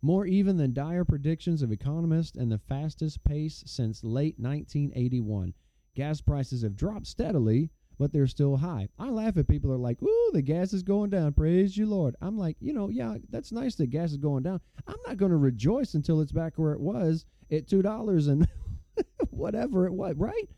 [0.00, 5.54] more even than dire predictions of economists and the fastest pace since late 1981.
[5.94, 8.88] Gas prices have dropped steadily, but they're still high.
[8.98, 11.32] I laugh at people who are like, "Ooh, the gas is going down.
[11.32, 14.60] Praise you, Lord." I'm like, you know, yeah, that's nice that gas is going down.
[14.86, 18.46] I'm not going to rejoice until it's back where it was at two dollars and
[19.30, 20.48] whatever it was, right?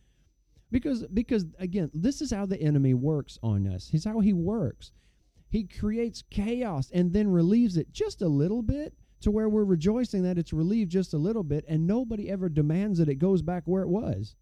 [0.71, 3.89] Because because again, this is how the enemy works on us.
[3.89, 4.93] He's how he works.
[5.49, 10.23] He creates chaos and then relieves it just a little bit to where we're rejoicing
[10.23, 13.63] that it's relieved just a little bit and nobody ever demands that it goes back
[13.67, 14.35] where it was.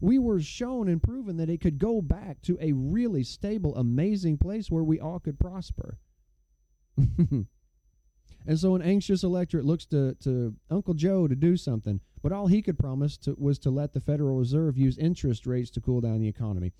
[0.00, 4.38] We were shown and proven that it could go back to a really stable, amazing
[4.38, 5.98] place where we all could prosper.
[6.98, 7.46] and
[8.54, 12.60] so an anxious electorate looks to, to Uncle Joe to do something, but all he
[12.60, 16.20] could promise to, was to let the Federal Reserve use interest rates to cool down
[16.20, 16.72] the economy.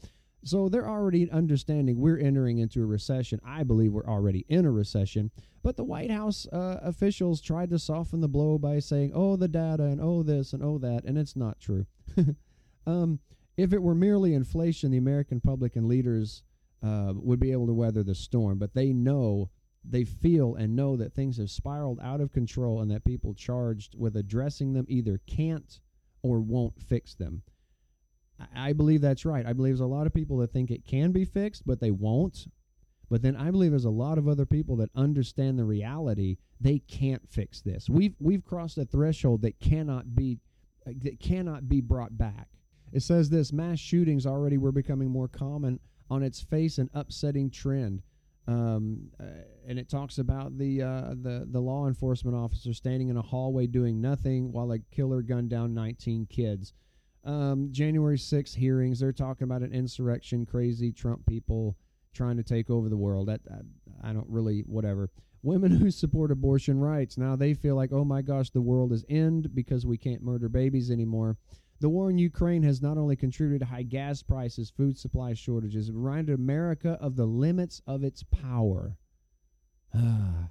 [0.44, 3.40] So they're already understanding we're entering into a recession.
[3.44, 5.30] I believe we're already in a recession.
[5.62, 9.48] But the White House uh, officials tried to soften the blow by saying, oh, the
[9.48, 11.04] data and oh, this and oh, that.
[11.04, 11.86] And it's not true.
[12.86, 13.18] um,
[13.56, 16.44] if it were merely inflation, the American public and leaders
[16.82, 18.58] uh, would be able to weather the storm.
[18.58, 19.50] But they know,
[19.84, 23.96] they feel and know that things have spiraled out of control and that people charged
[23.98, 25.80] with addressing them either can't
[26.22, 27.42] or won't fix them.
[28.54, 29.46] I believe that's right.
[29.46, 31.90] I believe there's a lot of people that think it can be fixed, but they
[31.90, 32.46] won't.
[33.08, 36.38] But then I believe there's a lot of other people that understand the reality.
[36.60, 37.88] They can't fix this.
[37.88, 40.38] We've we've crossed a threshold that cannot be
[40.84, 42.48] that cannot be brought back.
[42.92, 47.50] It says this mass shootings already were becoming more common on its face an upsetting
[47.50, 48.02] trend.
[48.48, 49.24] Um, uh,
[49.66, 53.66] and it talks about the uh, the the law enforcement officer standing in a hallway
[53.66, 56.72] doing nothing while a killer gunned down 19 kids
[57.26, 59.00] um, January 6th hearings.
[59.00, 61.76] They're talking about an insurrection, crazy Trump people
[62.14, 63.28] trying to take over the world.
[63.28, 63.40] That,
[64.02, 65.10] I don't really, whatever.
[65.42, 69.04] Women who support abortion rights now they feel like, oh my gosh, the world is
[69.08, 71.36] end because we can't murder babies anymore.
[71.78, 75.90] The war in Ukraine has not only contributed to high gas prices, food supply shortages,
[75.90, 78.96] it reminded America of the limits of its power.
[79.92, 80.48] and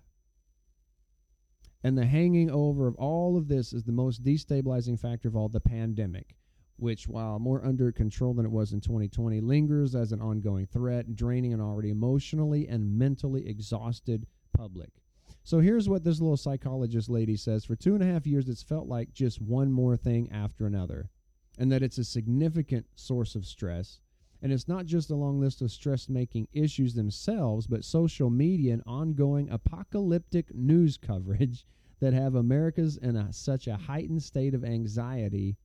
[1.83, 5.59] the hanging over of all of this is the most destabilizing factor of all the
[5.59, 6.35] pandemic
[6.77, 11.15] which, while more under control than it was in 2020, lingers as an ongoing threat,
[11.15, 14.89] draining an already emotionally and mentally exhausted public.
[15.43, 18.63] So here's what this little psychologist lady says For two and a half years, it's
[18.63, 21.11] felt like just one more thing after another,
[21.57, 23.99] and that it's a significant source of stress.
[24.41, 28.73] And it's not just a long list of stress making issues themselves, but social media
[28.73, 31.65] and ongoing apocalyptic news coverage
[31.99, 35.57] that have America's in a, such a heightened state of anxiety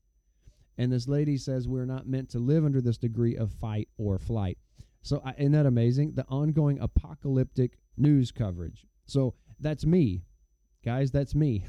[0.81, 4.19] and this lady says we're not meant to live under this degree of fight or
[4.19, 4.57] flight.
[5.03, 6.14] So, isn't that amazing?
[6.14, 8.87] The ongoing apocalyptic news coverage.
[9.05, 10.22] So, that's me.
[10.83, 11.66] Guys, that's me.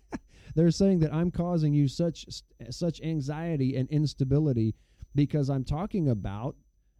[0.54, 2.26] They're saying that I'm causing you such
[2.70, 4.74] such anxiety and instability
[5.14, 6.56] because I'm talking about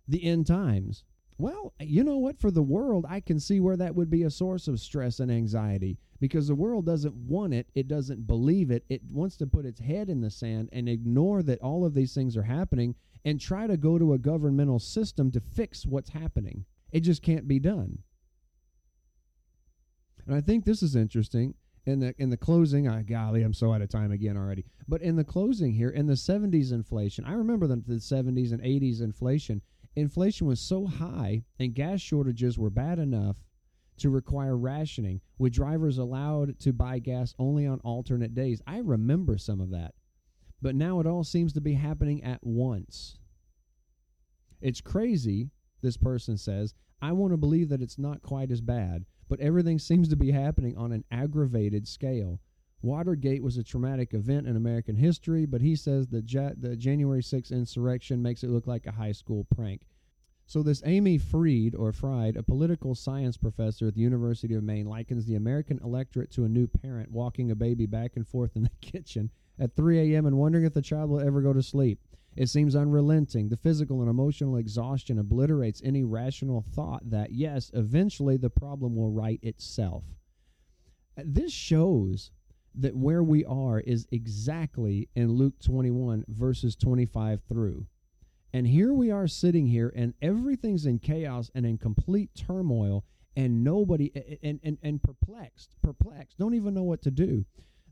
[0.06, 1.04] the end times.
[1.38, 2.38] Well, you know what?
[2.38, 5.32] For the world, I can see where that would be a source of stress and
[5.32, 7.68] anxiety because the world doesn't want it.
[7.74, 8.84] It doesn't believe it.
[8.88, 12.14] It wants to put its head in the sand and ignore that all of these
[12.14, 12.94] things are happening
[13.24, 16.64] and try to go to a governmental system to fix what's happening.
[16.92, 17.98] It just can't be done.
[20.26, 21.54] And I think this is interesting.
[21.84, 24.64] In the in the closing, I golly, I'm so out of time again already.
[24.88, 28.60] But in the closing here, in the 70s inflation, I remember the, the 70s and
[28.60, 29.62] 80s inflation
[29.96, 33.36] inflation was so high and gas shortages were bad enough
[33.98, 38.60] to require rationing, with drivers allowed to buy gas only on alternate days.
[38.66, 39.94] I remember some of that.
[40.62, 43.18] but now it all seems to be happening at once.
[44.60, 45.50] It's crazy,
[45.82, 46.74] this person says.
[47.00, 50.30] I want to believe that it's not quite as bad, but everything seems to be
[50.30, 52.40] happening on an aggravated scale.
[52.82, 57.22] Watergate was a traumatic event in American history, but he says the, ja- the January
[57.22, 59.82] 6th insurrection makes it look like a high school prank.
[60.48, 64.86] So this Amy Fried or Fried, a political science professor at the University of Maine,
[64.86, 68.62] likens the American electorate to a new parent walking a baby back and forth in
[68.62, 70.24] the kitchen at 3 a.m.
[70.24, 71.98] and wondering if the child will ever go to sleep.
[72.36, 73.48] It seems unrelenting.
[73.48, 79.10] The physical and emotional exhaustion obliterates any rational thought that, yes, eventually the problem will
[79.10, 80.04] right itself.
[81.16, 82.30] This shows
[82.74, 87.86] that where we are is exactly in Luke 21, verses 25 through.
[88.56, 93.04] And here we are sitting here, and everything's in chaos and in complete turmoil,
[93.36, 94.10] and nobody,
[94.42, 97.44] and, and, and perplexed, perplexed, don't even know what to do.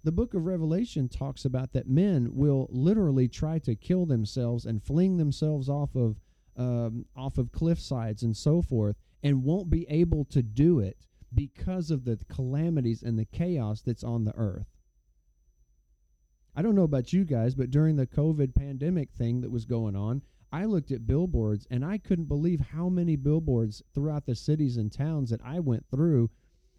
[0.04, 4.82] The book of Revelation talks about that men will literally try to kill themselves and
[4.82, 6.18] fling themselves off of
[6.56, 10.96] um, off of cliff sides and so forth, and won't be able to do it
[11.34, 14.68] because of the calamities and the chaos that's on the earth.
[16.56, 19.94] I don't know about you guys, but during the COVID pandemic thing that was going
[19.94, 20.22] on,
[20.54, 24.92] I looked at billboards and I couldn't believe how many billboards throughout the cities and
[24.92, 26.30] towns that I went through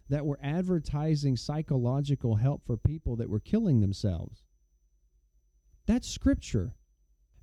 [0.08, 4.44] that were advertising psychological help for people that were killing themselves.
[5.84, 6.74] That's scripture.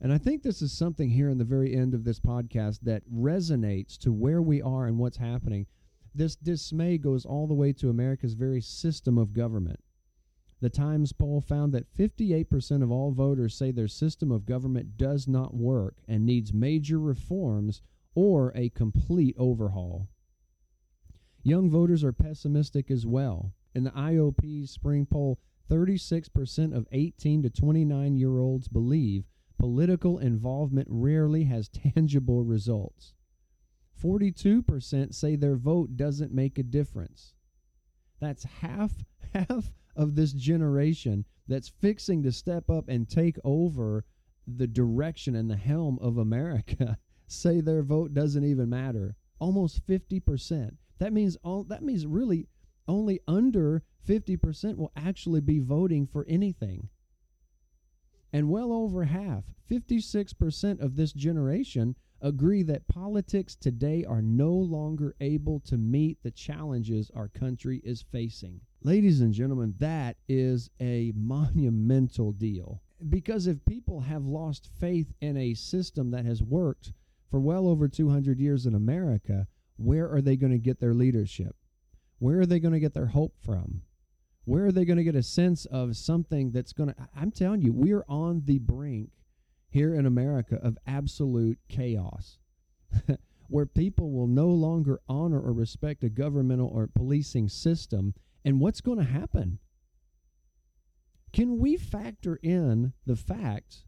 [0.02, 3.08] And I think this is something here in the very end of this podcast that
[3.14, 5.68] resonates to where we are and what's happening.
[6.16, 9.82] This dismay goes all the way to America's very system of government.
[10.64, 15.28] The Times poll found that 58% of all voters say their system of government does
[15.28, 17.82] not work and needs major reforms
[18.16, 20.08] or a complete overhaul.
[21.44, 23.52] Young voters are pessimistic as well.
[23.76, 25.38] In the IOP's spring poll,
[25.70, 29.26] 36% of 18 to 29 year olds believe
[29.60, 33.14] political involvement rarely has tangible results.
[34.02, 37.34] 42% say their vote doesn't make a difference.
[38.22, 39.04] That's half
[39.34, 44.06] half of this generation that's fixing to step up and take over
[44.48, 49.16] the direction and the helm of America say their vote doesn't even matter.
[49.40, 50.78] Almost 50%.
[51.00, 52.48] That means all that means really
[52.88, 56.90] only under 50% will actually be voting for anything.
[58.32, 65.16] And well over half, 56% of this generation agree that politics today are no longer
[65.20, 68.62] able to meet the challenges our country is facing.
[68.86, 72.82] Ladies and gentlemen, that is a monumental deal.
[73.08, 76.92] Because if people have lost faith in a system that has worked
[77.32, 81.56] for well over 200 years in America, where are they going to get their leadership?
[82.20, 83.84] Where are they going to get their hope from?
[84.44, 86.96] Where are they going to get a sense of something that's going to?
[87.16, 89.12] I'm telling you, we are on the brink
[89.70, 92.38] here in America of absolute chaos,
[93.48, 98.14] where people will no longer honor or respect a governmental or policing system
[98.46, 99.60] and what's going to happen.
[101.32, 103.86] Can we factor in the fact,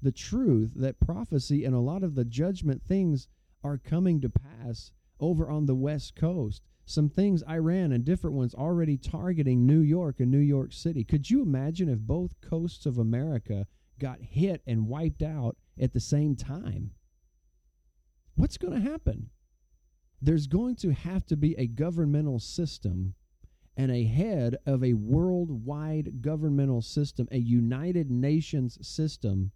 [0.00, 3.28] the truth that prophecy and a lot of the judgment things
[3.62, 4.90] are coming to pass
[5.20, 6.62] over on the West Coast?
[6.84, 11.04] Some things Iran and different ones already targeting New York and New York City.
[11.04, 13.66] Could you imagine if both coasts of America
[14.00, 16.90] got hit and wiped out at the same time?
[18.34, 19.30] What's going to happen?
[20.20, 23.14] There's going to have to be a governmental system
[23.76, 29.52] and a head of a worldwide governmental system, a United Nations system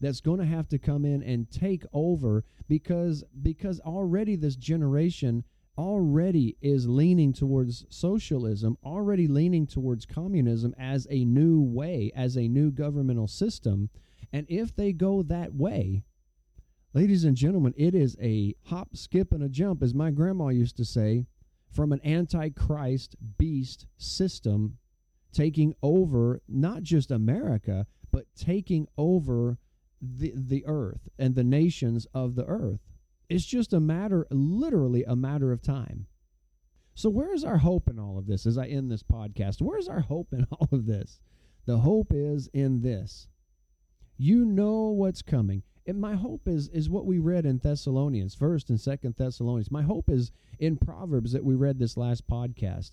[0.00, 5.44] that's going to have to come in and take over because because already this generation
[5.78, 12.48] already is leaning towards socialism, already leaning towards communism as a new way, as a
[12.48, 13.88] new governmental system.
[14.32, 16.02] And if they go that way,
[16.94, 20.76] ladies and gentlemen, it is a hop, skip, and a jump, as my grandma used
[20.76, 21.26] to say,
[21.72, 24.78] from an antichrist beast system
[25.32, 29.58] taking over not just America, but taking over
[30.00, 32.80] the, the earth and the nations of the earth.
[33.28, 36.06] It's just a matter, literally a matter of time.
[36.94, 39.62] So, where is our hope in all of this as I end this podcast?
[39.62, 41.20] Where is our hope in all of this?
[41.64, 43.28] The hope is in this.
[44.18, 45.62] You know what's coming.
[45.86, 49.70] And my hope is is what we read in Thessalonians, first and second Thessalonians.
[49.70, 52.92] My hope is in Proverbs that we read this last podcast.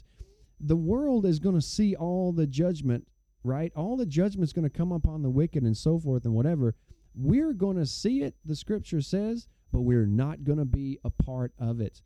[0.60, 3.08] The world is going to see all the judgment,
[3.44, 3.72] right?
[3.76, 6.76] All the judgment's going to come upon the wicked and so forth and whatever.
[7.16, 11.10] We're going to see it, the scripture says, but we're not going to be a
[11.10, 12.02] part of it.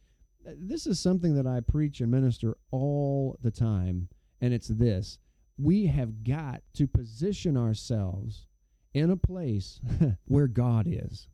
[0.46, 4.10] This is something that I preach and minister all the time,
[4.42, 5.18] and it's this.
[5.58, 8.48] We have got to position ourselves
[8.94, 9.80] in a place
[10.26, 11.28] where God is.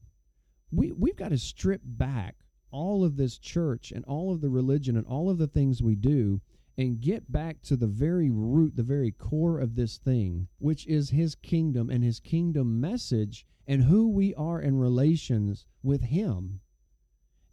[0.72, 2.36] We, we've got to strip back
[2.72, 5.96] all of this church and all of the religion and all of the things we
[5.96, 6.42] do
[6.78, 11.10] and get back to the very root, the very core of this thing, which is
[11.10, 16.62] His kingdom and His kingdom message and who we are in relations with Him.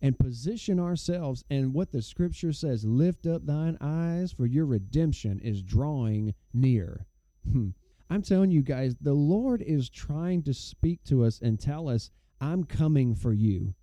[0.00, 5.40] And position ourselves and what the scripture says lift up thine eyes, for your redemption
[5.40, 7.06] is drawing near.
[7.50, 7.70] Hmm.
[8.08, 12.10] I'm telling you guys, the Lord is trying to speak to us and tell us,
[12.40, 13.74] I'm coming for you.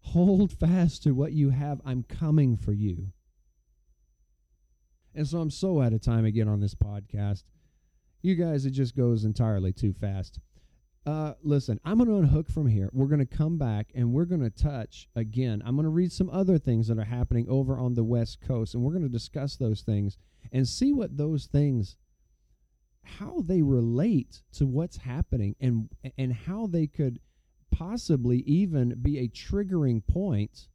[0.00, 1.80] Hold fast to what you have.
[1.84, 3.12] I'm coming for you.
[5.14, 7.42] And so I'm so out of time again on this podcast.
[8.22, 10.38] You guys, it just goes entirely too fast.
[11.06, 12.90] Uh, listen, I'm going to unhook from here.
[12.92, 15.62] We're going to come back and we're going to touch again.
[15.64, 18.74] I'm going to read some other things that are happening over on the West Coast,
[18.74, 20.18] and we're going to discuss those things
[20.52, 21.96] and see what those things,
[23.02, 27.20] how they relate to what's happening, and and how they could
[27.70, 30.68] possibly even be a triggering point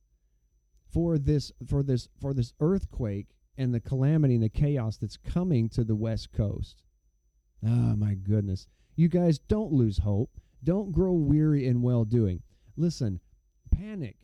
[0.91, 5.69] for this for this for this earthquake and the calamity and the chaos that's coming
[5.69, 6.81] to the West Coast.
[7.65, 8.67] Oh my goodness.
[8.95, 10.31] You guys don't lose hope.
[10.63, 12.41] Don't grow weary in well doing.
[12.77, 13.19] Listen,
[13.71, 14.17] panic,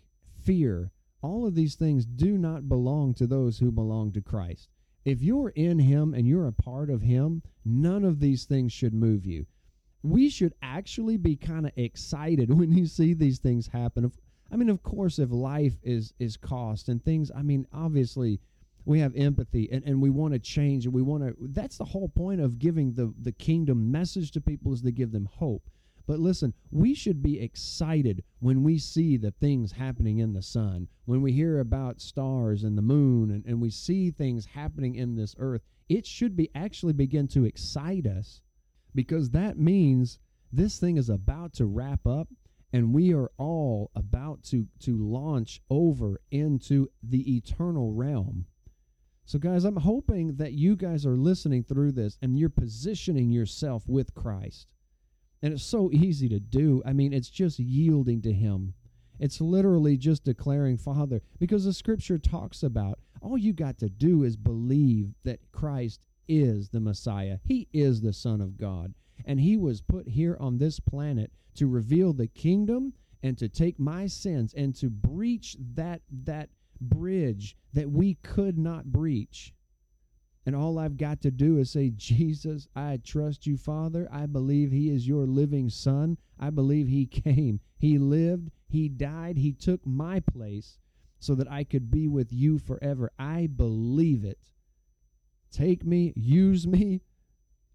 [0.43, 0.91] fear,
[1.21, 4.69] all of these things do not belong to those who belong to Christ.
[5.03, 8.93] If you're in Him and you're a part of Him, none of these things should
[8.93, 9.45] move you.
[10.03, 14.11] We should actually be kind of excited when you see these things happen.
[14.51, 18.41] I mean, of course, if life is is cost and things, I mean, obviously,
[18.85, 21.85] we have empathy and, and we want to change and we want to that's the
[21.85, 25.69] whole point of giving the the kingdom message to people is to give them hope
[26.07, 30.87] but listen we should be excited when we see the things happening in the sun
[31.05, 35.15] when we hear about stars and the moon and, and we see things happening in
[35.15, 38.41] this earth it should be actually begin to excite us
[38.95, 40.19] because that means
[40.51, 42.27] this thing is about to wrap up
[42.73, 48.45] and we are all about to to launch over into the eternal realm
[49.31, 53.87] so, guys, I'm hoping that you guys are listening through this and you're positioning yourself
[53.87, 54.67] with Christ.
[55.41, 56.81] And it's so easy to do.
[56.85, 58.73] I mean, it's just yielding to Him.
[59.19, 64.23] It's literally just declaring, Father, because the scripture talks about all you got to do
[64.23, 67.37] is believe that Christ is the Messiah.
[67.45, 68.93] He is the Son of God.
[69.25, 73.79] And He was put here on this planet to reveal the kingdom and to take
[73.79, 79.53] my sins and to breach that, that bridge that we could not breach.
[80.45, 84.07] And all I've got to do is say, Jesus, I trust you, Father.
[84.11, 86.17] I believe He is your living Son.
[86.39, 87.59] I believe He came.
[87.77, 88.51] He lived.
[88.67, 89.37] He died.
[89.37, 90.79] He took my place
[91.19, 93.11] so that I could be with you forever.
[93.19, 94.39] I believe it.
[95.51, 97.01] Take me, use me,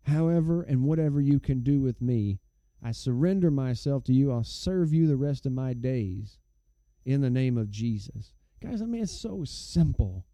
[0.03, 2.41] however and whatever you can do with me.
[2.83, 4.33] I surrender myself to you.
[4.33, 6.39] I'll serve you the rest of my days
[7.05, 8.33] in the name of Jesus.
[8.61, 10.25] Guys, I mean, it's so simple.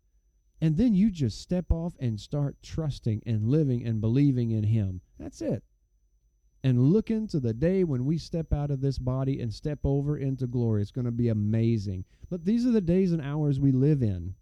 [0.63, 5.01] And then you just step off and start trusting and living and believing in Him.
[5.19, 5.65] That's it.
[6.63, 10.17] And look into the day when we step out of this body and step over
[10.17, 10.81] into glory.
[10.81, 12.05] It's going to be amazing.
[12.31, 14.37] But these are the days and hours we live in.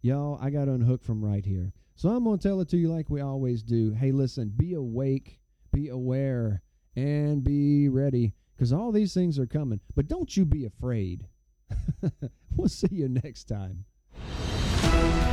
[0.00, 1.72] Y'all, I got to unhook from right here.
[1.94, 3.92] So I'm going to tell it to you like we always do.
[3.92, 5.38] Hey, listen, be awake,
[5.72, 6.62] be aware,
[6.96, 9.78] and be ready because all these things are coming.
[9.94, 11.28] But don't you be afraid.
[12.56, 13.84] we'll see you next time.
[14.82, 15.31] Bye.